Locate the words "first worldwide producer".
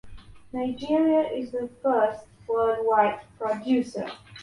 1.83-4.09